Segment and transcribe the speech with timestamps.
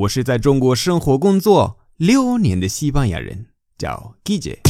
[0.00, 4.60] 我是在中国生活工作六年的西班牙人，叫 Guille。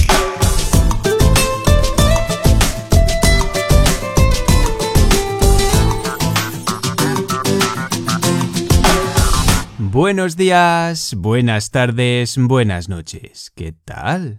[9.93, 13.51] Buenos días, buenas tardes, buenas noches.
[13.55, 14.39] ¿Qué tal?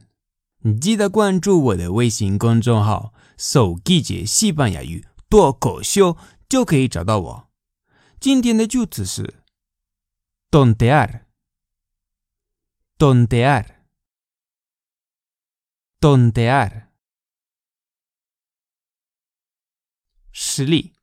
[0.81, 6.17] 记得关注我的微信公众号“手记姐西班牙语脱口秀”，
[6.49, 7.47] 就可以找到我。
[8.19, 9.40] 今天的句子是
[10.51, 11.29] tontear,
[12.97, 13.87] tontear,
[15.99, 16.91] tontear.
[20.33, 20.93] 实例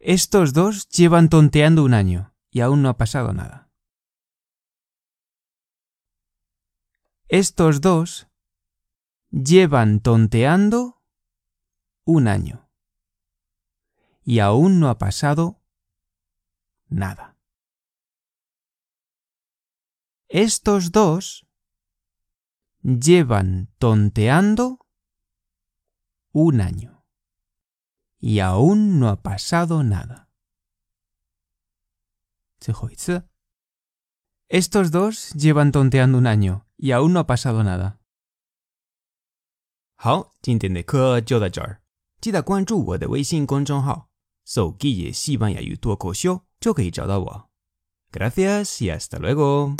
[0.00, 3.70] Estos dos llevan tonteando un año y aún no ha pasado nada.
[7.28, 8.28] Estos dos
[9.30, 11.00] llevan tonteando
[12.04, 12.68] un año
[14.24, 15.60] y aún no ha pasado
[16.88, 17.37] nada.
[20.27, 21.45] Estos dos
[22.81, 24.79] llevan tonteando
[26.31, 27.05] un año
[28.19, 30.27] y aún no ha pasado nada.
[32.59, 33.23] 最后一次。
[34.47, 37.99] Estos dos llevan tonteando un año y aún no ha pasado nada.
[39.95, 41.81] 好，今天的课就到这儿，
[42.19, 44.09] 记得关注我的微信公众号“
[44.45, 47.49] 手机也西班牙语脱口秀”，就可以找到我。
[48.11, 49.75] Gracias y hasta luego.